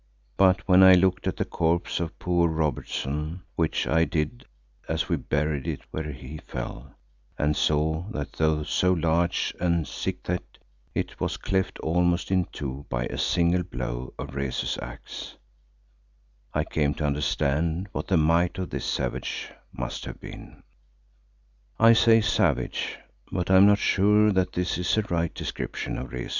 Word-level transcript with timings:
But 0.35 0.67
when 0.67 0.81
I 0.81 0.95
looked 0.95 1.27
at 1.27 1.37
the 1.37 1.45
corpse 1.45 1.99
of 1.99 2.17
poor 2.17 2.47
Robertson, 2.49 3.43
which 3.55 3.85
I 3.85 4.03
did 4.03 4.45
as 4.89 5.07
we 5.07 5.15
buried 5.15 5.67
it 5.67 5.81
where 5.91 6.11
he 6.11 6.39
fell, 6.39 6.95
and 7.37 7.55
saw 7.55 8.05
that 8.09 8.33
though 8.33 8.63
so 8.63 8.93
large 8.93 9.53
and 9.59 9.87
thick 9.87 10.25
set, 10.25 10.57
it 10.95 11.19
was 11.19 11.37
cleft 11.37 11.77
almost 11.81 12.31
in 12.31 12.45
two 12.45 12.83
by 12.89 13.05
a 13.05 13.17
single 13.19 13.61
blow 13.61 14.15
of 14.17 14.33
Rezu's 14.33 14.79
axe, 14.81 15.37
I 16.51 16.63
came 16.63 16.95
to 16.95 17.05
understand 17.05 17.87
what 17.91 18.07
the 18.07 18.17
might 18.17 18.57
of 18.57 18.71
this 18.71 18.85
savage 18.85 19.51
must 19.71 20.05
have 20.05 20.19
been. 20.19 20.63
I 21.79 21.93
say 21.93 22.21
savage, 22.21 22.97
but 23.31 23.51
I 23.51 23.55
am 23.57 23.67
not 23.67 23.77
sure 23.77 24.31
that 24.31 24.53
this 24.53 24.79
is 24.79 24.97
a 24.97 25.03
right 25.03 25.31
description 25.31 25.99
of 25.99 26.11
Rezu. 26.11 26.29